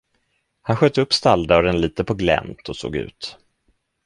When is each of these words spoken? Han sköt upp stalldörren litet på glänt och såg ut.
Han 0.61 0.75
sköt 0.75 0.97
upp 0.97 1.13
stalldörren 1.13 1.81
litet 1.81 2.07
på 2.07 2.13
glänt 2.13 2.69
och 2.69 2.75
såg 2.75 2.95
ut. 2.95 3.37